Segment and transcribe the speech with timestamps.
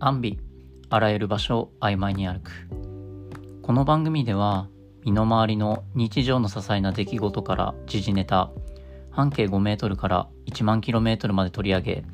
[0.00, 0.38] アンビ
[0.90, 2.52] あらゆる場所を曖昧に歩く。
[3.62, 4.68] この番組では
[5.04, 8.52] 身の回りの日常の些細な出来事から時事ネタ
[9.10, 12.04] 半径5メートルから1万キロメートルまで取り上げ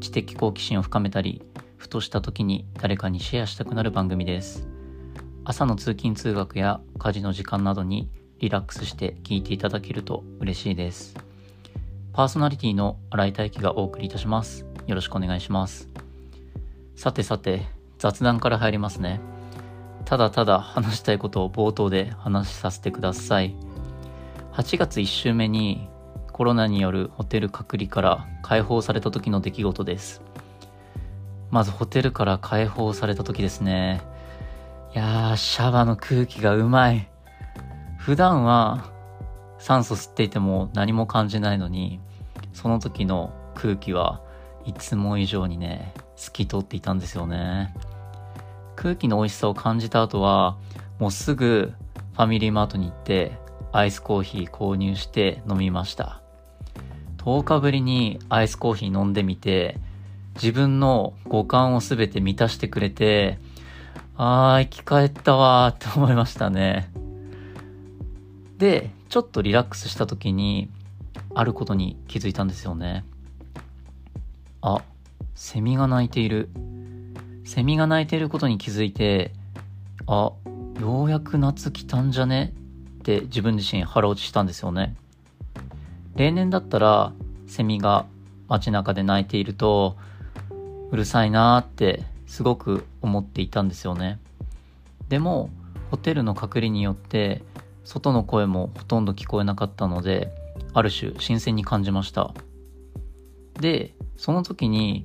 [0.00, 1.42] 知的好奇心を深めたり
[1.78, 4.68] ふとした時に誰かにシェアしたくなる番組です。
[5.44, 11.16] 朝の通勤通学や家事の時間などにリラックスして聞いていただけると嬉しいです。
[12.12, 14.64] パーソナリティの新井大輝がお送りいたします。
[14.86, 15.88] よろしくお願いします。
[17.02, 17.66] さてさて
[17.98, 19.20] 雑談から入りますね。
[20.04, 23.56] ただただ話したいことを冒頭で話しさせてください。
[24.52, 25.88] 8月1週目に
[26.30, 30.22] コロナによるホテル隔離から解放された時の出来事です。
[31.50, 34.00] まずホテルから解放された時ですね。
[34.94, 37.10] いやーシャワーの空気がうまい。
[37.98, 38.92] 普段は
[39.58, 41.98] 酸素吸っていても何も感じないのに
[42.52, 44.22] その時の空気は
[44.64, 47.74] いつも以上にね透き通っていたんですよね。
[48.76, 50.56] 空気の美味しさを感じた後は
[50.98, 51.72] もうすぐ
[52.14, 53.32] ファミリーマートに行って
[53.72, 56.20] アイスコーヒー購入して飲みました。
[57.18, 59.78] 10日ぶりにアイスコーヒー飲んでみて
[60.34, 63.38] 自分の五感をすべて満たしてくれて
[64.16, 66.90] あー生き返ったわーって思いましたね。
[68.58, 70.68] でちょっとリラックスした時に
[71.34, 73.04] あることに気づいたんですよね。
[74.62, 74.82] あ
[75.34, 76.48] セミが鳴いている。
[77.44, 79.32] セミが鳴いていることに気づいて
[80.06, 80.32] あ
[80.80, 82.54] ようやく夏来たんじゃね？
[83.00, 84.96] って自分自身腹落ちしたんですよね。
[86.14, 87.12] 例年だったら
[87.46, 88.06] セミが
[88.48, 89.96] 街中で鳴いていると
[90.90, 94.18] うるさいなーってすごく思っていたんですよね。
[95.08, 95.50] でも
[95.90, 97.42] ホテルの隔離によって
[97.84, 100.30] 外の声もほとんど聞こえなかったので
[100.72, 102.32] ある種新鮮に感じました。
[103.60, 105.04] でその時に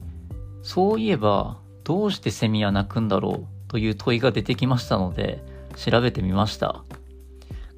[0.62, 5.44] そういえばどうしてセミは鳴くんだろうという問いが出てきましたので
[5.76, 6.84] 調べてみました。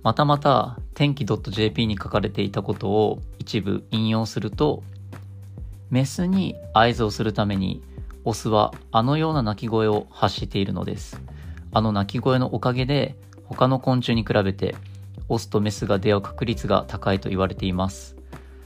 [0.03, 4.83] またまた天気 .jp に書かれていたことを一部引用すると
[5.89, 7.81] メスに合図をするために
[8.25, 11.21] オスはあのような鳴き声を発しているのです。
[11.71, 13.15] あの鳴き声のおかげで
[13.45, 14.75] 他の昆虫に比べて
[15.29, 18.17] オスとメスが出会う確率が高いと言われています。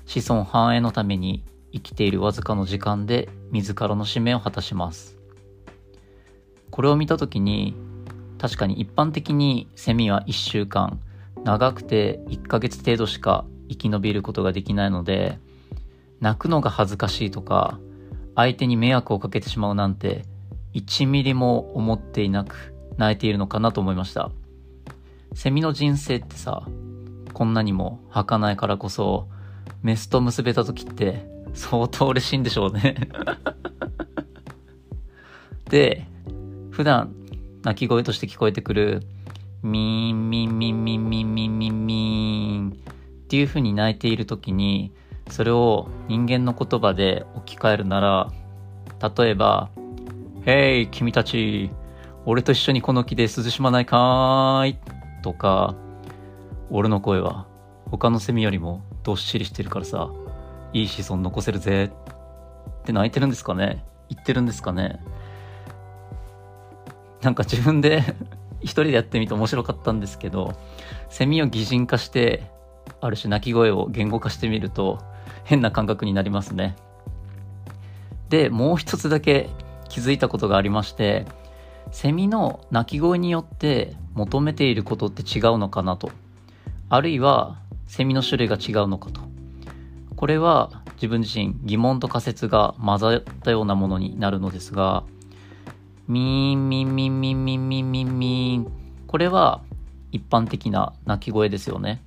[0.07, 5.17] 子孫繁栄のために生きているわずかの時間で自らの使命を果たします。
[6.69, 7.75] これを見た時に
[8.37, 10.99] 確かに一般的にセミは1週間
[11.43, 15.39] 長くて1ヶ月程度しか生き延びることができないので
[16.19, 17.79] 泣くのが恥ずかしいとか
[18.35, 20.25] 相手に迷惑をかけてしまうなんて
[20.73, 24.31] 1ミリも思っていなく泣いているのかなと思いました。
[25.33, 26.67] セミの人生ってさ
[27.33, 29.27] こんなにも儚いからこそ
[29.81, 32.95] メスと結べた時って相当嬉しいんでしょうね。
[35.69, 36.05] で
[36.71, 37.13] 普段
[37.63, 39.03] 鳴き声として聞こえてくる
[39.63, 42.73] ミーンミンミンミンミンミンミンミンっ
[43.27, 44.91] ていう風に泣いている時に
[45.29, 48.31] それを人間の言葉で置き換えるなら
[49.15, 49.69] 例えば
[50.43, 51.71] 「ヘイ君たち
[52.25, 54.77] 俺と一緒にこの木で涼しまないかーい」
[55.23, 55.75] とか
[56.69, 57.47] 「俺の声は
[57.89, 60.09] 他のセミよりもどっしりしてるからさ
[60.73, 61.85] いい子孫残せるぜ」
[62.81, 63.85] って泣いてるんですかね。
[64.09, 64.99] 言ってるんですかね。
[67.21, 68.03] なんか自分で
[68.61, 70.55] 一人でやってみて面白かったんですけど
[71.09, 72.51] セミを擬人化して
[73.01, 74.99] ある種鳴き声を言語化してみると
[75.43, 76.75] 変な感覚になりますね。
[78.29, 79.49] でもう一つだけ
[79.89, 81.25] 気づいたことがありまして
[81.91, 86.11] セミの鳴き声によって求めていることって違うのかなと。
[86.89, 87.57] あるいは
[87.87, 89.32] セミの種類が違うのかと。
[90.23, 95.03] これは自分自身疑問と仮説が混ざったようなものになるのですが
[96.07, 98.71] ミーンミンミンミンミンミンミンミン
[99.05, 99.59] これは
[100.13, 102.01] 一般的な鳴き声ですよね。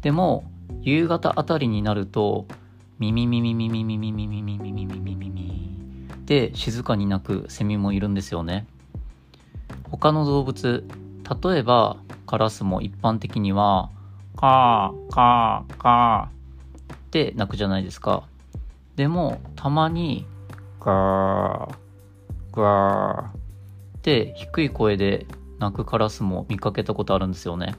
[0.00, 0.42] でも
[0.82, 2.48] 夕方あたりになると
[2.98, 8.66] ミミミミミミミミミミミミミミミミミで静かに鳴くセミもいるんですよね
[9.88, 10.84] 他の動物
[11.44, 11.96] 例えば
[12.26, 13.90] カラスも一般的には
[14.34, 16.35] カーカーカー
[17.16, 18.24] って鳴くじゃないですか。
[18.94, 20.26] でもたまに
[20.80, 23.38] ガーガー
[23.98, 25.26] って低い声で
[25.58, 27.74] 鳴くカラスも見かけたことあるんですよね。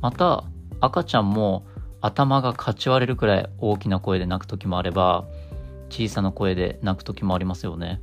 [0.00, 0.44] また
[0.80, 1.66] 赤ちゃんも
[2.00, 5.24] 頭がかち割れるくらい大きな声で泣く時もあれば
[5.90, 8.00] 小さな声で泣く時もありますよね。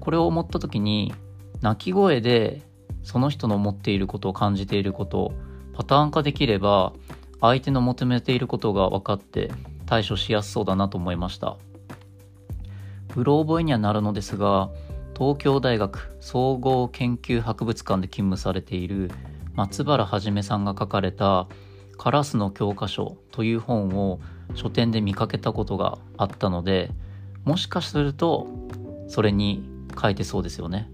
[0.00, 1.12] これを思った時に
[1.60, 2.62] 泣き声で
[3.02, 5.34] その人の思っていることを感じていること
[5.74, 6.94] パターン化できれば
[7.40, 9.50] 相手の求めていることが分かって
[9.86, 11.56] 対処しやすそうだなと思いました。
[13.14, 14.70] うろ覚えにはなるのですが
[15.16, 19.10] 東京大学総合研究博物館で勤務されている
[19.54, 21.48] 松原はさんが書かれた
[21.96, 24.20] 「カラスの教科書」という本を
[24.54, 26.90] 書店で見かけたことがあったので
[27.44, 28.46] もしかすると
[29.08, 29.66] それに
[29.98, 30.90] 書いてそうですよね。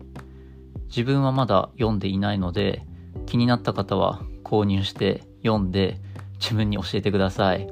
[0.86, 2.86] 自分はまだ読んでいないので
[3.26, 5.98] 気になった方は購入して読んで
[6.42, 7.68] 自分に教えてください。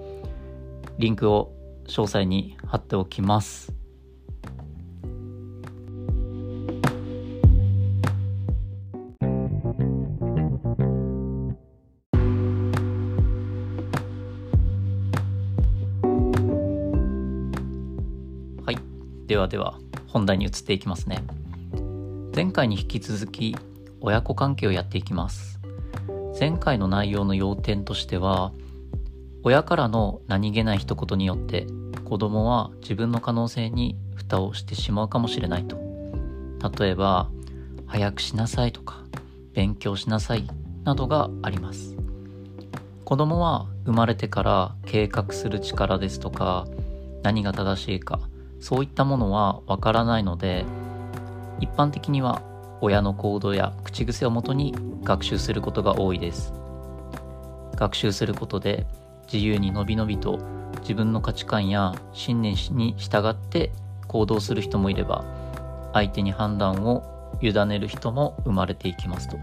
[0.99, 1.53] リンクを
[1.87, 3.75] 詳細に貼っておきます。
[18.65, 18.79] はい。
[19.27, 21.25] ではでは本題に移っていきますね。
[22.33, 23.57] 前回に引き続き
[24.01, 25.60] 親子関係をやっていきます。
[26.39, 28.53] 前回の内容の要点としては
[29.43, 31.67] 親からの何気ない一言によって
[32.05, 35.79] 子供は自分の可能性に蓋をしてしまうかもしれないと。
[36.79, 37.31] 例えば
[37.87, 39.03] 早くしなさいとか
[39.55, 40.47] 勉強しなさい
[40.85, 41.97] などがあります。
[43.05, 46.69] 子供は生まれてから計画する力ですとか
[47.23, 48.21] 何が正しいか
[48.61, 50.65] そういったものはわからないので
[51.59, 52.43] 一般的には
[52.81, 56.53] 親の行動や口癖をもとに学習することが多いです。
[57.77, 58.87] 学習することで
[59.33, 60.39] 自由にのびのびと
[60.81, 63.73] 自分の価値観や信念に従って
[64.07, 65.25] 行動する人もいれば
[65.93, 67.03] 相手に判断を
[67.41, 69.39] 委ねる人も生まれていきますと。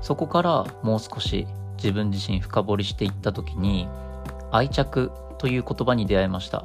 [0.00, 1.46] そこからもう少し
[1.76, 3.88] 自分自身深掘りしていった時に
[4.50, 6.64] 愛着という言葉に出会いました。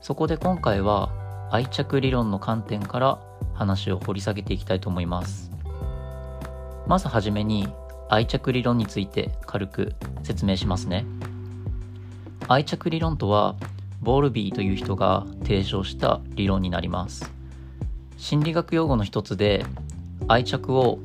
[0.00, 1.10] そこで今回は
[1.50, 3.18] 愛着理論の観点から
[3.58, 5.50] 話を掘り下げていきたいと思います。
[6.86, 7.68] まずはじめに
[8.08, 11.04] 愛着理論について軽く説明しますね。
[12.46, 13.56] 愛着理論とは
[14.00, 17.30] ボールビーという人が提唱した理論になります。
[18.16, 19.66] 心理学用語の一つで
[20.28, 20.98] 愛着を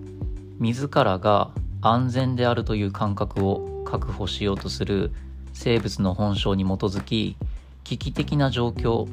[0.60, 1.52] 自らが
[1.82, 5.12] 安全であるという感覚を確保しようとする
[5.54, 7.36] 生物の本性に基づき
[7.84, 9.08] 危機的な状況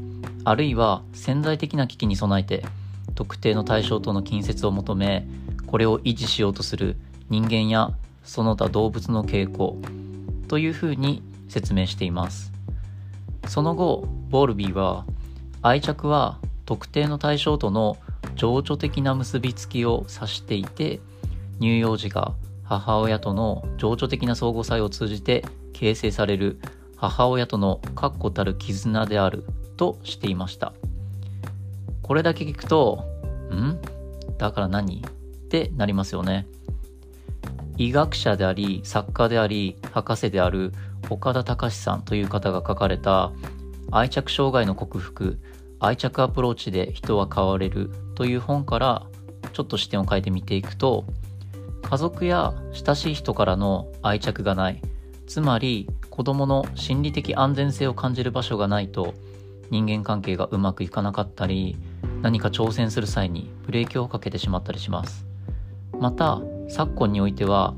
[0.45, 2.65] あるいは潜在的な危機に備えて
[3.15, 5.27] 特定の対象との近接を求め
[5.67, 6.97] これを維持しようとする
[7.29, 7.93] 人間や
[8.25, 9.79] その他動物の傾向
[10.49, 12.53] というふうに説明しています。
[13.47, 15.05] その後ボールビーは
[15.63, 17.97] 愛着は特定の対象との
[18.37, 21.01] 情緒的な結びつきを指していて
[21.59, 26.61] 乳幼児が母親との情緒的な相互作用を通じて形成される
[26.97, 29.45] 母親との確固たる絆である
[29.77, 30.73] としていました。
[32.11, 33.05] これだけ聞くと
[33.53, 33.79] ん？
[34.37, 35.01] だから何？
[35.01, 36.49] ってなりますよね。
[37.77, 40.73] 医学者であり作家であり博士である
[41.09, 43.31] 岡田隆さんという方が書かれた
[43.93, 45.39] 愛着障害の克服
[45.79, 49.07] 愛着アプローチで人は変われるという本から
[49.53, 51.05] ちょっと視点を変えて見ていくと
[51.83, 54.83] 家族や親しい人からの愛着がない
[55.29, 59.15] つまり子供の心理的安全性を感じる場所がないと
[59.71, 61.77] 人間関係がうまくいかなかったり
[62.23, 65.27] 何か挑戦する際にブレーキをかけてしまったりします。
[65.99, 67.75] また昨今においては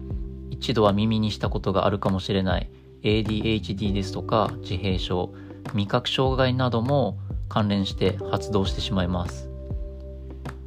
[0.51, 2.71] 一度は耳にしたことがあるかもしれない
[3.03, 5.33] ADHD ですとか自閉症
[5.75, 9.49] 味覚障害なども関連して発動してしまいます。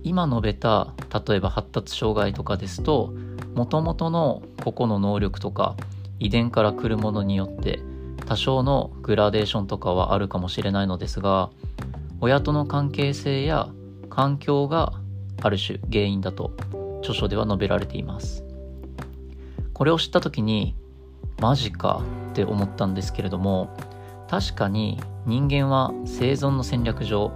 [0.03, 0.93] 今述べた
[1.27, 3.13] 例えば発達障害とかですと
[3.55, 5.75] もともとの個々の能力とか
[6.19, 7.79] 遺伝から来るものによって
[8.27, 11.49] 多少のグラデーションとかはあるかもしれないのですが
[12.21, 13.69] 親との関係性や
[14.09, 14.93] 環境が
[15.41, 16.55] ある種原因だと
[16.99, 18.43] 著書では述べられています。
[19.73, 20.75] これを知った時に
[21.41, 23.75] マジかって思ったんですけれども
[24.29, 27.31] 確かに人間は生存の戦略上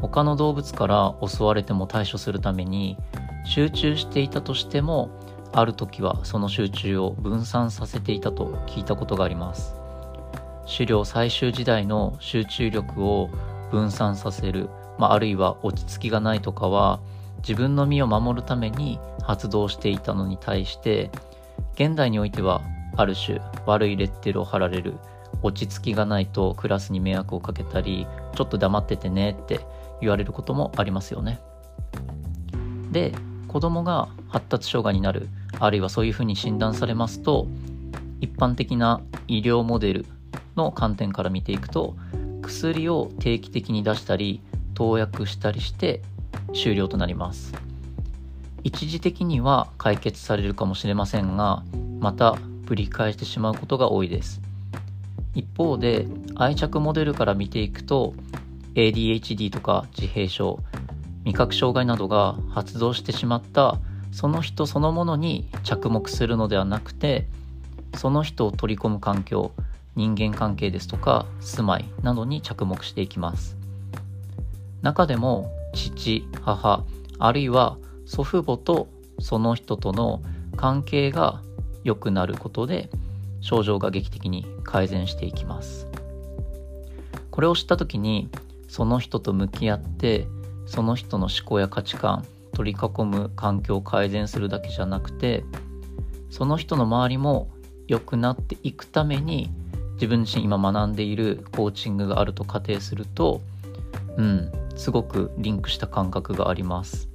[0.00, 2.96] 他の動物から襲われても対処するために
[3.44, 5.10] 集中していたとしても
[5.52, 9.74] ある時はその集中を分散させていたと聞いたことがあります。
[10.66, 13.30] 狩猟採集時代の集中力を
[13.70, 17.00] 分散させる、まあ、あるいは落ち着きがないとかは
[17.38, 21.10] 自分の身を守るために発動していたのに対して
[21.74, 22.62] 現代においては
[22.96, 24.94] ある種悪いレッテルを貼られる
[25.42, 29.60] 落ち着きがないとクラスに迷惑をかけたりちょっと黙っててねって
[30.00, 31.40] 言われることもありますよね。
[32.90, 33.14] で
[33.48, 37.46] 子供が発達障害になるあるいはそういうふうに診断されますと
[38.20, 40.06] 一般的な医療モデル
[40.56, 41.96] の観点から見ていくと
[42.50, 44.42] 薬を定期的に出したり
[44.74, 46.02] 投薬したりして
[46.52, 47.54] 終了となります。
[48.64, 51.62] 一時的には解決されるかもしれませんが
[52.00, 54.40] またぶり返してしまうことが多いです。
[55.34, 58.14] 一方で愛着モデルから見ていくと
[58.74, 60.58] ADHD とか自閉症
[61.24, 63.78] 味覚障害などが発動してしまった
[64.10, 67.28] その人そのものに着目するのではなくて
[67.96, 69.52] その人を取り込む環境
[69.96, 73.56] 人間関係ですとか住まいなどに着目していきます。
[74.82, 76.84] 中でも父母
[77.18, 78.88] あるいは祖父母と
[79.20, 80.22] その人との
[80.56, 81.42] 関係が
[81.84, 82.90] 良くなることで
[83.40, 85.86] 症状が劇的に改善していきます。
[87.30, 88.28] これを知った時に
[88.68, 90.26] その人と向き合って
[90.66, 95.44] その人の思考や価値観取り囲む環境を改善するだけじゃなくて
[96.30, 97.50] その人の周りも
[97.88, 99.50] 良くなっていくために
[100.00, 103.42] 自分自身今学んでいるコーチングがあると仮定すると
[104.16, 107.10] うんすごくリンクした感覚があります。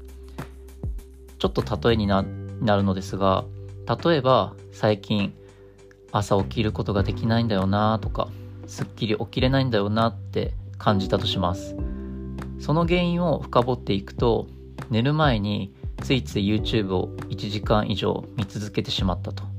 [1.40, 3.44] ちょっと例えになるのですが
[4.04, 5.34] 例えば最近
[6.12, 8.30] 朝起きることができないんだよなとか
[8.68, 11.76] すっきり起きれないんだよなって感じたとします。
[12.60, 14.48] その原因を深掘っていくと
[14.92, 15.74] 寝る前に
[16.04, 19.55] ついつい YouTube を1時間以上見続けてしまったと。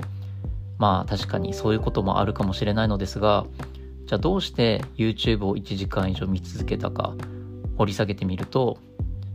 [0.78, 3.47] まあ確かにそういうこともあるかもしれないのですが
[4.06, 7.14] じゃあどうして YouTube を1時間以上見続けたか
[7.78, 8.78] 掘り下げてみると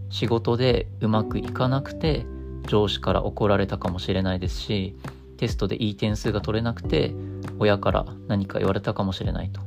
[0.10, 2.26] 仕事でうまくいかなくて
[2.68, 4.96] 上司から怒られたかもしれないですし
[5.38, 7.14] テストでいい点数が取れなくて
[7.60, 9.62] 親から何か言われたかもしれないと。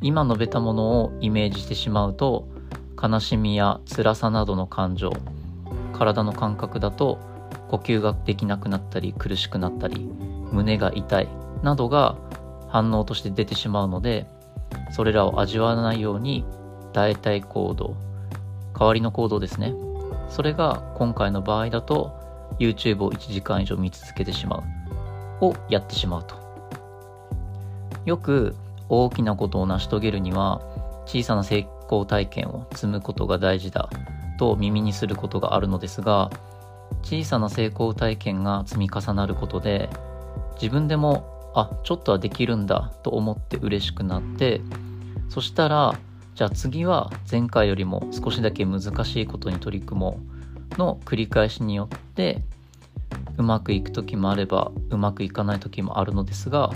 [0.00, 2.48] 今述べたものをイメージしてしまうと
[3.00, 5.12] 悲しみや辛さなどの感情
[5.92, 7.18] 体の感覚だと
[7.68, 10.08] 呼吸ができなくなったり苦しくなったり
[10.52, 11.28] 胸が痛い
[11.62, 12.16] などが
[12.68, 14.26] 反応として出てしまうので
[14.92, 16.44] それらを味わわないように
[16.92, 17.96] 代替行動
[18.78, 19.74] 代わりの行動ですね。
[20.28, 22.12] それが今回の場合だと
[22.58, 24.62] YouTube を1時間以上見続けてしま
[25.40, 26.36] うをやってしまうと。
[28.04, 28.54] よく
[28.88, 30.60] 大きなことを成し遂げるには
[31.06, 33.90] 小さな成功体験を積むことが大事だ
[34.38, 36.30] と耳にすることがあるのですが
[37.02, 39.90] 小さな成功体験が積み重なることで
[40.60, 44.60] 自分でもあちょっとはできるんだと思って嬉しくなって
[45.28, 45.98] そしたら
[46.34, 50.20] じゃあ次は前回よりも少しだけ難しいことに取り組も
[50.76, 52.42] うの繰り返しによって
[53.36, 56.70] うまくいく時もあればうまくいかない時もあるのですが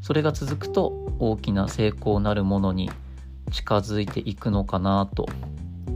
[0.00, 2.90] それが続くと大きな成功なるものに
[3.50, 5.26] 近づいていくのかなと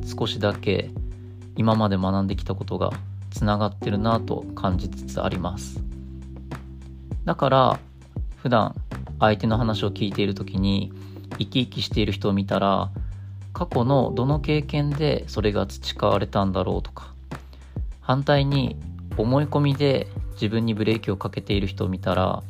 [0.05, 0.91] 少しだけ
[1.57, 2.91] 今まで学んできたことが
[3.31, 5.88] つながってるなと感じつつあります。
[7.29, 7.79] だから
[8.39, 8.75] 普段
[9.21, 10.91] 相手の話を聞いている時に
[11.33, 12.91] 生き生きしている人を見たら
[13.53, 17.13] 過去のどの経験でそれが培われたんだろうとか
[18.01, 18.79] 反対に
[19.19, 20.09] 思い込みで
[20.41, 22.43] 自分にブレーキをかけている人を見たら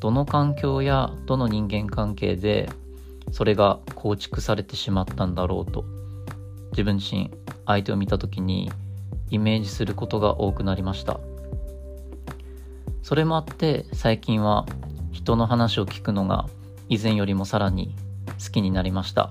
[0.00, 2.70] どの環境やどの人間関係で
[3.30, 5.84] それが構築されてしまったんだろうと
[6.70, 7.30] 自分自身
[7.66, 8.72] 相手を見た時に
[9.28, 11.20] イメージすることが多くなりました。
[13.04, 14.64] それもあって最近は
[15.12, 16.46] 人の話を聞くのが
[16.88, 17.94] 以前よりもさらに
[18.42, 19.30] 好きになりました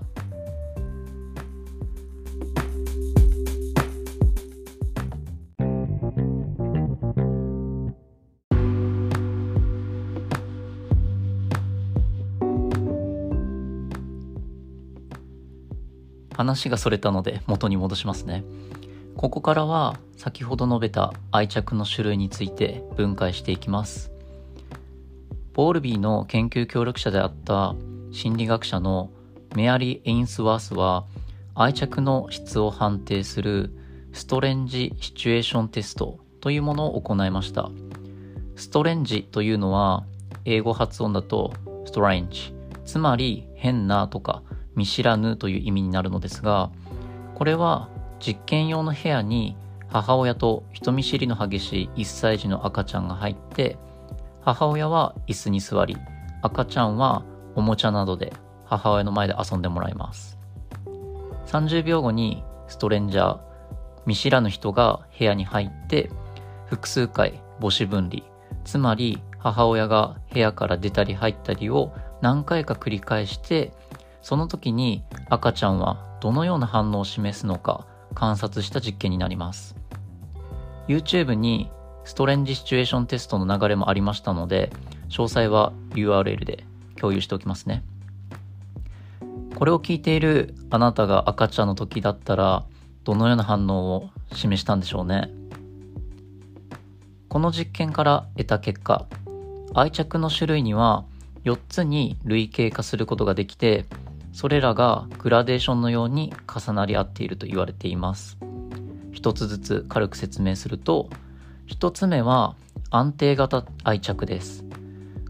[16.35, 18.43] 話がそれたので元に戻しますね。
[19.23, 24.11] ここからは先ほど述べた愛着の種類について分解していきます。
[25.53, 27.73] ボールビーの研究協力者であった
[28.11, 29.11] 心理学者の
[29.55, 31.05] メアリー・エインスワースは
[31.55, 33.71] 愛着の質を判定する
[34.11, 37.69] ストレンジシチュエーションテストというものを行いました。
[38.57, 40.03] ストレンジというのは
[40.43, 41.53] 英語発音だと
[41.85, 42.53] ストレンジ、
[42.83, 44.43] つまり変なとか
[44.75, 46.71] 見知らぬという意味になるのですが、
[47.35, 47.87] これは
[48.25, 49.57] 実験用の部屋に
[49.89, 53.77] 母親と人見知りの激しい1歳児の赤ちゃんが入って、
[54.41, 55.97] 母親は椅子に座り、
[56.41, 57.23] 赤ちゃんは
[57.55, 58.31] おもちゃなどで
[58.63, 60.37] 母親の前で遊んでもらいます。
[61.47, 63.39] 30秒後にストレンジャー、
[64.05, 66.09] 見知らぬ人が部屋に入って、
[66.67, 68.23] 複数回母子分離、
[68.63, 73.73] つまり母親が部屋から出たり入ったりを何回か繰り返して
[74.21, 79.75] その時に赤ちゃんはどのような反応を示すのか観察した実験になります。
[80.87, 81.69] YouTube に
[82.05, 84.71] ストレンジシチュエーションテストの流れもありましたので
[85.09, 86.65] 詳細は URL で
[86.95, 87.83] 共有しておきますね。
[89.55, 92.65] これを聞いているあなたが赤ちゃんの時だったら
[93.03, 95.29] どのような反応を示したんでしょうね。
[97.29, 99.07] この実験から得た結果
[99.73, 101.05] 愛着の種類には
[101.45, 103.85] 4つに類型化することができて
[104.33, 108.37] それらがグラデーションのように重なり合っていると言われています。
[109.11, 111.09] 一つずつ軽く説明すると
[111.67, 112.55] 一つ目は
[112.89, 114.65] 安定型愛着です。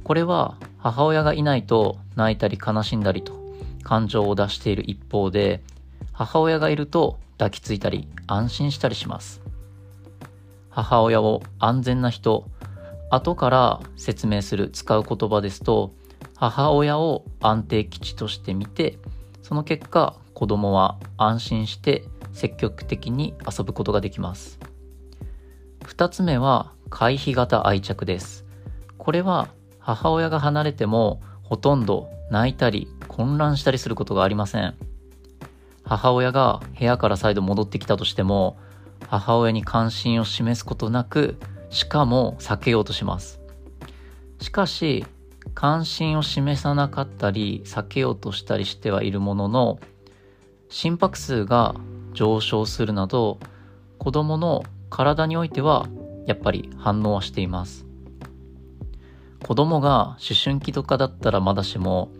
[0.03, 3.33] これは母親がいないと泣いたり悲しんだりと
[3.83, 5.61] 感情を出している一方で
[6.13, 9.41] 母親がいると抱きついたり安心したりします。
[10.69, 12.49] 母親を安全な人
[13.11, 15.93] 後から説明する使う言葉ですと
[16.35, 18.97] 母親を安定基地としてみて
[19.41, 24.59] その結果子供は安心して積極的に遊ぶことができます。
[25.81, 28.45] 2つ目は回避型愛着です。
[28.97, 29.49] これは
[29.79, 34.75] 母親が離れてもほとんど泣いたり混乱したりすることがありません。
[35.83, 38.57] 母親が部屋から再度戻ってきたとしても
[39.07, 41.37] 母親に関心を示すことなく
[41.69, 43.39] しかも避けようとします。
[44.39, 45.05] しかし
[45.55, 49.79] 関心を示さなかったり避けようとしたりしてはいるものの
[50.69, 51.75] 心拍数が
[52.13, 53.39] 上昇するなど
[53.99, 55.87] 子供の体においては
[56.25, 57.85] やっぱり反応はしています。
[59.43, 62.11] 子供が思春期とかだったらまだしも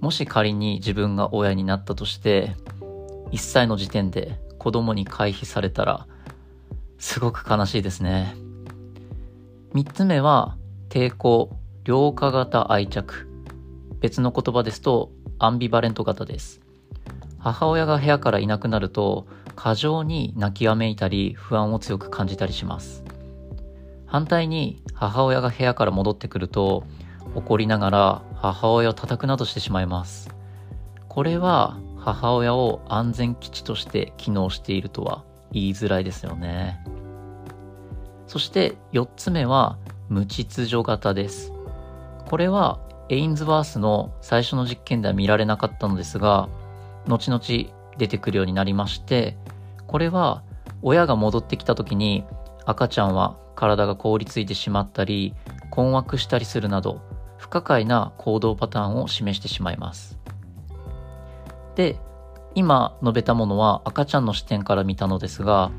[0.00, 2.54] もし仮に自分が親になったとして
[3.32, 6.06] 1歳の時点で子供に回避されたら
[6.98, 8.34] すごく悲しいですね。
[9.74, 10.56] 3つ目は
[10.88, 11.50] 抵抗。
[11.88, 13.26] 良化型愛着。
[14.00, 16.60] 別の言葉ですとアンビバレント型です。
[17.38, 19.26] 母親が部屋からいなくなると
[19.56, 23.04] 過剰に泣きわめいたり不安を強く感じたりします。
[24.04, 26.84] 反対に母親が部屋から戻ってくると
[27.34, 30.28] 怒りながら母親を叩くなどしてしまいます。
[31.08, 36.84] これは母親を安全基地として機能しているとは言いづらいですよね。
[38.26, 39.78] そして4つ目は
[40.10, 41.54] 無秩序型です。
[42.28, 46.50] これはエインズワースの最初の実験では見られなかったのですが
[47.06, 47.40] 後々
[47.96, 49.38] 出てくるようになりまして
[49.86, 50.42] これは
[50.82, 52.24] 親が戻ってきた時に
[52.66, 55.34] 赤ちゃんは体が凍りついてしまったり
[55.70, 57.00] 困惑したりするなど
[57.38, 60.18] 不可解な行動パターンを示してしまいます。
[61.76, 61.98] で
[62.54, 65.70] 今述べたものは赤ちゃんの視点から見たのですが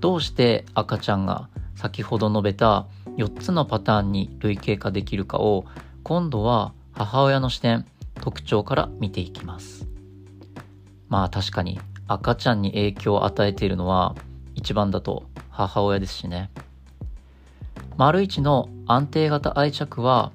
[0.00, 2.88] どうして赤ちゃんが先ほど述べた
[3.18, 5.64] 4つのパターンに類型化できるかを
[6.02, 7.86] 今度は母親の視点
[8.20, 9.86] 特徴から見ていきます。
[11.08, 14.16] まあ確かに赤ちゃんに影響を与えているのは
[14.56, 16.50] 一番だと母親ですしね。
[17.96, 20.32] 丸1の安定型愛着は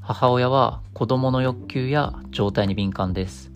[0.00, 3.52] 母親は子供の欲求や状態に敏感です。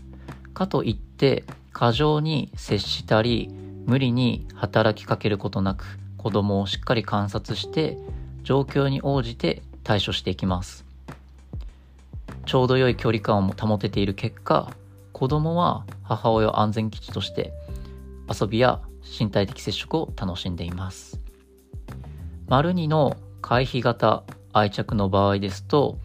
[0.54, 1.42] かといって
[1.72, 3.50] 過剰に接したり
[3.84, 7.96] 無理に働きかけることなく子供をしっかり観察して
[8.42, 10.84] 状況に応じて対処していきます
[12.44, 14.70] ちょうど良い距離感を保てている結果
[15.12, 17.54] 子供は母親を安全基地として
[18.28, 18.80] 遊びや
[19.18, 21.20] 身体的接触を楽しんでいます。
[22.48, 25.98] 丸2の回避型愛着の場合ですと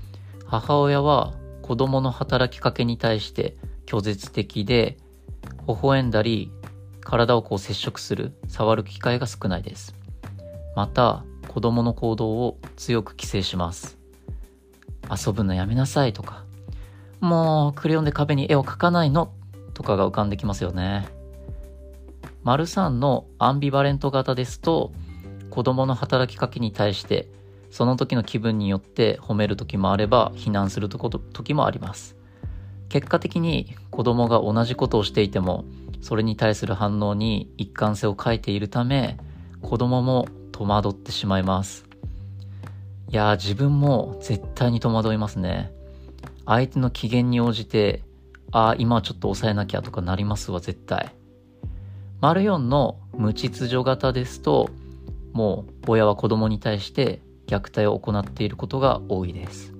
[0.45, 4.97] 母親は子供の働きかけに対して拒絶的で
[5.67, 6.51] 微笑んだり
[7.01, 9.95] 体をこう接触する触る機会が少ないです
[10.75, 13.97] また子供の行動を強く規制します
[15.09, 16.43] 遊ぶのやめなさいとか
[17.21, 19.33] もうクレヨンで壁に絵を描かないの
[19.73, 21.07] とかが浮かんできますよね。
[22.43, 24.91] 丸3のアンビバレント型ですと
[25.49, 27.27] 子供の働きかけに対して
[27.71, 32.15] その時の気分によって褒める時もあれば非難する時もあります。
[32.87, 35.65] 結果的に子供が同じことをしていても
[36.01, 39.17] それに対する反応に一貫性を欠いているため
[39.61, 41.85] 子供も戸惑ってしまいます。
[43.09, 45.73] いや自分も絶対に戸惑いますね。
[46.45, 48.03] 相手の機嫌に応じて、
[48.51, 51.13] ああ、今ちょっと抑えなきゃとかなりますわ、絶対。
[52.21, 54.69] 丸4の無秩序型ですと、
[55.33, 59.73] もう親は子供に対して虐待を行っていることが多いです。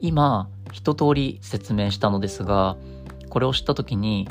[0.00, 2.76] 今、一通り説明したのですが、
[3.28, 4.28] これを知った時に、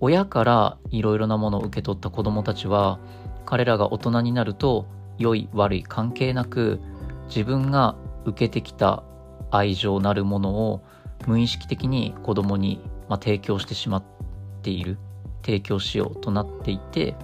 [0.00, 2.98] 親からいろいろなものを受け取った子供たちは、
[3.44, 4.86] 彼らが大人になると、
[5.18, 6.80] 良い悪い関係なく、
[7.26, 9.02] 自分が受けてきた
[9.50, 10.82] 愛情なるものを
[11.26, 14.04] 無意識的に子供に、まあ、提供してしまっ
[14.62, 14.98] ている
[15.44, 17.14] 提供しようとなっていて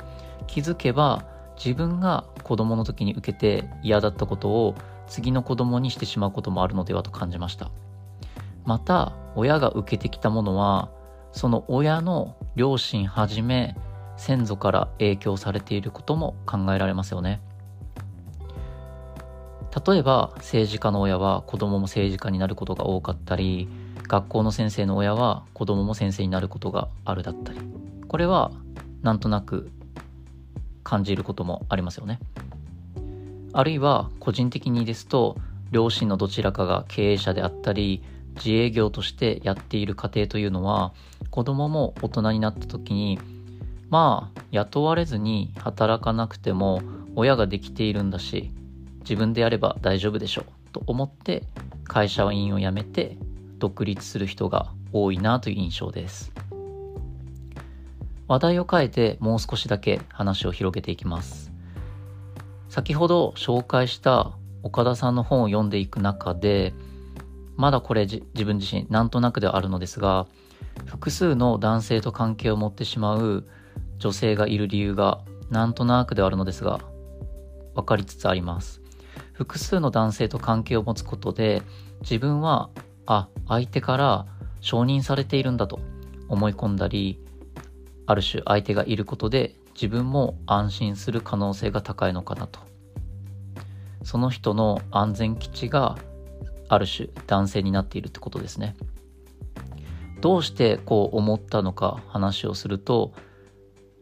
[0.46, 1.24] 気づけば
[1.56, 4.74] 自分が子供の時に受けて嫌だったことを
[5.08, 7.70] 次の子供にしてしまうこともあるのではと感じました。
[8.64, 10.90] また親が受けてきたものは
[11.32, 13.74] その親の両親はじめ
[14.18, 17.40] 先祖から影響されていることも考えられますよね。
[19.86, 23.68] 例えば政治家の親は子供も政治家になることが多かったり
[24.08, 27.60] 学校の先生の親は子供も先生になることがあるだったり。
[28.08, 28.50] これは
[29.02, 29.70] なんとなく
[30.82, 32.18] 感じることもありますよね。
[33.52, 35.36] あるいは個人的にですと
[35.70, 38.02] 両親のどちらかが経営者であったり
[38.36, 40.92] 自営業としてやっている家庭というのは
[41.30, 43.18] 子供も大人になった時に
[43.90, 46.82] まあ雇われずに働かなくても
[47.16, 48.50] 親ができているんだし
[49.00, 51.44] 自分でやれば大丈夫でしょうと思って
[51.84, 53.16] 会社員を辞めて
[53.58, 56.32] 独立する人が多いなという印象です。
[58.28, 61.50] 話題を変えてもう少しだけ話を広げていきます。
[62.68, 66.74] 先ほど紹介した岡田さんの本を読んでいく中で
[67.56, 70.26] まだこれ自分自身なんとなくではあるのですが
[70.84, 73.46] 複数の男性と関係を持ってしまう
[73.98, 76.80] 女性がいる理由がなんとなくではあるのですが
[77.74, 78.80] 分かりつつあります。
[79.32, 81.62] 複数の男性と関係を持つことで
[82.00, 82.70] 自分は
[83.06, 84.26] あ相手から
[84.60, 85.78] 承認されているんだと
[86.28, 87.20] 思い込んだり
[88.06, 92.60] ある種相手がいることで自分も安心する可能性が高いのかなと。
[94.02, 95.98] その人の安全基地が
[96.68, 98.76] ある種男性になっているってことですね。
[100.20, 103.12] どうしてこう思ったのか話をすると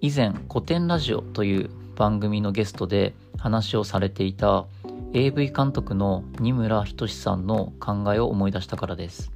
[0.07, 4.67] 以前古典ラジオという番組のゲストで話をされていた
[5.15, 9.33] AV 監督の二村仁さんの考えを思い出したからです。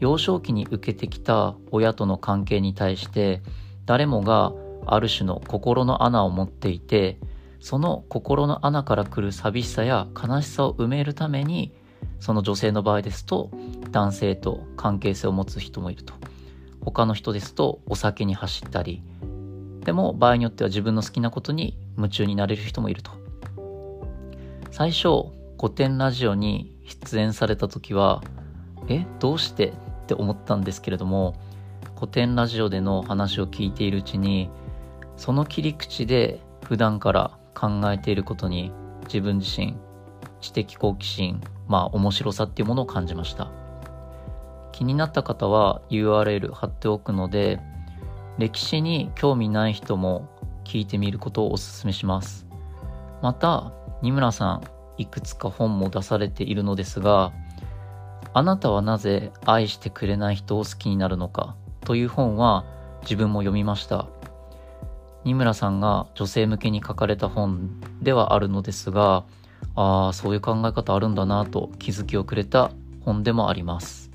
[0.00, 3.42] 幼少期に受けてきた親との関係に対して
[3.86, 4.52] 誰もが
[4.86, 7.20] ある種の心の穴を持っていて
[7.60, 11.72] その心の穴から来る寂しさや悲しさを埋めるために
[12.18, 13.52] その女性の場合ですと
[13.92, 16.12] 男性と関係性を持つ人もいると。
[16.84, 19.02] 他の人ですとお酒に走ったり
[19.84, 23.10] でも場合によっては自分の好きなことに夢中になれる人もいると。
[24.70, 28.22] 最初古典ラジオに出演された時は
[28.88, 29.68] えどうして？
[30.04, 31.34] って思ったんですけれども
[31.96, 34.50] 古典ラジオでの話を聞いているうちに
[35.16, 38.72] その切り口で普段から考えていることに
[39.04, 39.76] 自分自身
[40.40, 43.50] 知的好奇心まあ面白さっていうものを感じました。
[44.72, 47.60] 気になった方は URL 貼っておくので
[48.38, 50.28] 歴史に興味ない人も
[50.64, 52.46] 聞いてみることをお勧めします。
[53.22, 54.62] また二村さん
[54.98, 57.32] いくつか本も出されているのですが
[58.32, 62.64] あなたはなぜ愛してくれない人を好きになるのかという本は
[63.02, 64.06] 自分も読みました。
[65.24, 69.24] 二村さんが女性向けに書かれた本ではあるのですが
[69.74, 72.70] ああそういう考え方あるんだなと気づきをくれた
[73.00, 74.10] 本でもあります。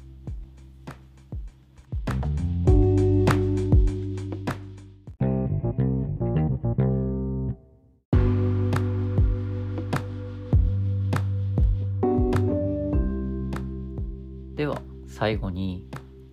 [15.30, 15.86] 最後に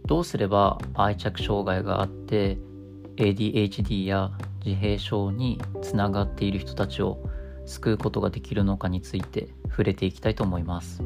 [0.07, 2.57] どうすれば愛着障害があって
[3.17, 4.31] ADHD や
[4.65, 7.19] 自閉症につながっている人たちを
[7.67, 11.03] 救うことができるのかについて触れていきたいと思います。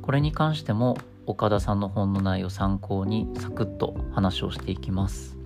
[0.00, 0.96] これに関しても
[1.26, 5.36] 岡田さんの本の内容を参考にサクッと話をしていきます。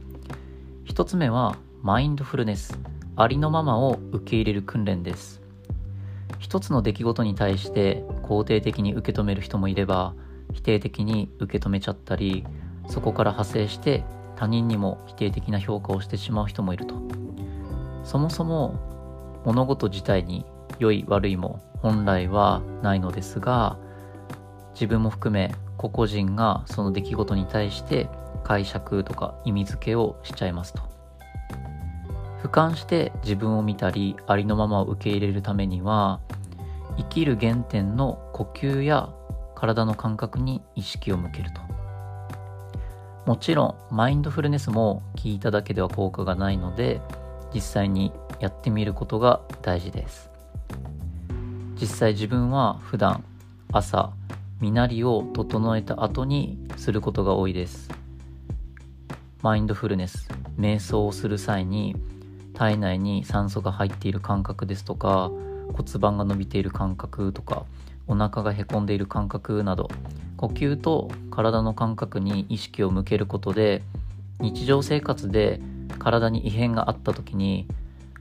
[0.85, 2.79] 一つ目はマインドフルネス
[3.17, 5.43] ありのままを受け入れる訓練です。
[6.39, 10.15] 一つの出来事に対して肯定的に受け止める人もいれば
[10.53, 12.45] 否定的に受け止めちゃったり
[12.89, 14.05] そこから派生して
[14.37, 16.95] 他人にも否定的な評価をしてしまう人もいると。
[18.05, 18.79] そもそも
[19.45, 20.45] 物事自体に
[20.79, 23.79] 良い悪いも本来はないのですが
[24.75, 28.09] 自分も含め個々人がその出来事に対して
[28.45, 30.83] 解釈とか意味付けをしちゃいますと。
[32.43, 36.21] 俯瞰して自分を見たりありのままを受け入れるためには
[36.97, 39.09] 生きる原点の呼吸や
[39.57, 41.61] 体の感覚に意識を向けると。
[43.27, 47.01] もちろんマインドフルネスも聞いただけでは効果がないので
[47.53, 50.31] 実際にやってみることが大事です。
[51.81, 53.25] 実際自分は普段
[53.73, 54.13] 朝
[54.61, 57.91] 身なりを整えた後にすることが多いです。
[59.43, 61.97] マインドフルネス瞑想をする際に
[62.55, 65.31] 体内に酸素が入っている感覚ですとか
[65.73, 67.67] 骨盤が伸びている感覚とか
[68.07, 69.89] お腹がへこんでいる感覚など
[70.37, 73.83] 呼吸と体の感覚に意識を向けることで
[74.41, 75.61] 日常生活で
[75.99, 77.67] 体に異変があった時に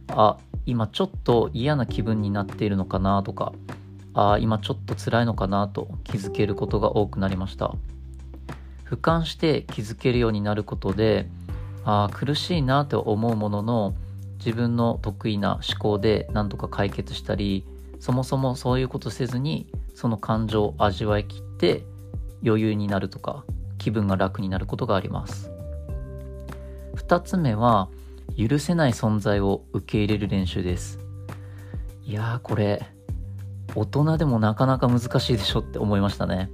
[0.07, 3.53] あ今ちょっと嫌な気分になっているのかなとか
[4.13, 7.75] あ今ちょっと辛いのかなと気づけることが多くなりました。
[8.85, 11.27] 俯瞰して気づけるようになることで
[11.83, 13.95] あ苦しいなと思うものの
[14.37, 17.65] 自分の得意な思考で何とか解決したり
[18.05, 19.65] そもそもそういうことせずに
[19.95, 21.83] その感情を味わいきって
[22.45, 23.43] 余裕になるとか
[23.79, 25.49] 気分が楽になることがあります。
[26.97, 27.89] 2つ目は
[28.37, 30.99] 許せない存在を受け入れる練習です。
[32.03, 32.85] いやーこれ
[33.73, 36.51] 大人でもなかなか難しいでしょって思いましたね。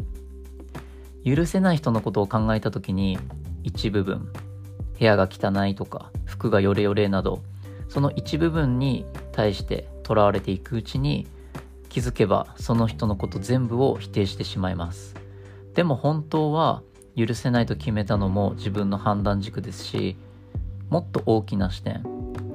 [1.26, 3.20] 許せない人のことを考えた時に
[3.64, 4.32] 一部分
[4.98, 7.44] 部屋が汚いとか服がヨレヨレなど
[7.90, 11.28] その一部分に対してとらわれていくうちに
[11.92, 15.14] 気づけばその人のこと全部を否定してしまいます。
[15.74, 16.84] でも本当は
[17.18, 20.16] 許せないと決めたのも自分の判断軸ですし
[20.90, 22.04] もっと大きな視点。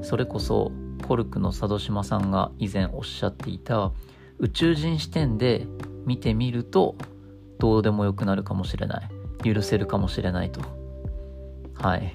[0.01, 0.73] それこそ
[1.07, 3.93] コルクの佐渡島さんが以前おっしゃっていた
[4.39, 5.67] 宇宙人視点で
[6.07, 6.97] 見てみると
[7.59, 9.11] どうでもよくなるかもしれない。
[9.45, 10.63] 許せるかもしれないと。
[11.75, 12.15] はい。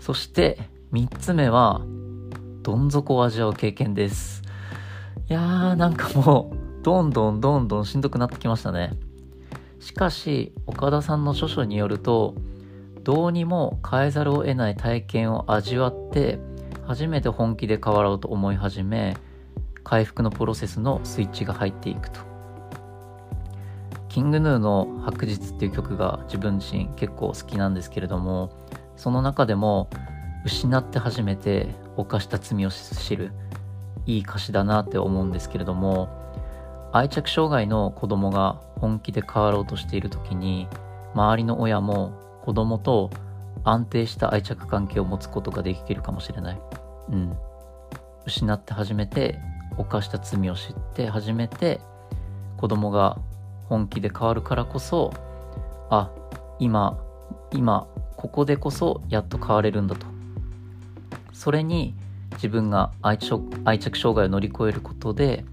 [0.00, 0.58] そして
[0.92, 1.80] 3つ目は
[2.62, 4.47] どん底を味わう経験です。
[5.30, 8.94] いやーなんかもうどんどんどんどんしんどくなってきましたね。
[9.78, 12.34] しかし岡田さんの著書によると
[13.04, 16.38] どうにも変えざるを得ない体験を味わって
[16.86, 19.18] 初めて本気で変わろうと思い始め
[19.84, 22.20] 回復のプロセスのスイッチが入っていくと。
[24.08, 28.50] キングヌーの白日っていう曲が自分自身結構好きなんですけれども
[28.96, 29.90] その中でも
[30.46, 33.30] 失って初めて犯した罪を知る。
[34.08, 36.08] いい歌詞だなって思うんですけれども
[36.92, 40.66] 愛着障害の子供が本気で変わろうとしている時に
[41.14, 43.10] 周りの親も子供と
[43.64, 46.60] 安定した愛着関係を持つことができるかもしれない。
[47.10, 47.36] うん。
[48.24, 49.38] 失って初めて
[49.76, 51.80] 犯した罪を知って初めて
[52.56, 53.18] 子供が
[53.68, 55.12] 本気で変わるからこそ
[55.90, 56.10] あ
[56.58, 56.98] 今
[57.52, 60.06] 今ここでこそやっと変われるんだと
[61.32, 61.94] それに
[62.34, 65.44] 自分が愛着愛着障害を乗り越えることで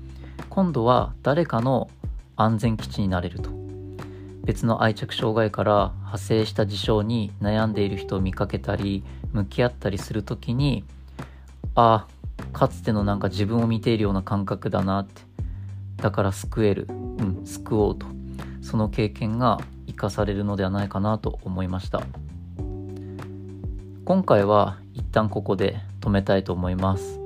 [0.50, 1.90] 今度は誰かの
[2.36, 3.50] 安全基地になれると。
[4.44, 10.84] 別の愛着障害から派生した事象に悩んでいる人を見かけたり向き合ったりする時に
[11.74, 12.16] ああ
[12.54, 15.22] かつてのなんか自分を見ているような感覚だなって。
[15.98, 16.88] だから救える。
[16.90, 18.06] うん救おうと。
[18.62, 22.04] その経験が生かされるのではないかなと思いました。
[24.06, 27.20] 今回は一旦ここで止めたいと思います。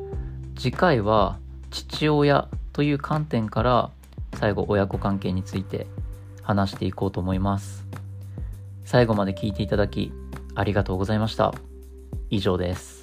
[0.55, 1.37] 次回は
[1.69, 3.91] 父親という観点から
[4.35, 5.85] 最後親子関係について
[6.41, 7.85] 話していこうと思います。
[8.85, 10.13] 最後まで聞いていただき
[10.55, 11.53] ありがとうございました。
[12.29, 12.98] 以上です。